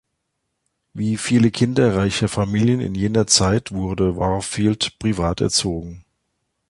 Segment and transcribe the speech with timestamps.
[0.93, 6.03] Wie viele Kinder reicher Familien in jener Zeit wurde Warfield privat erzogen.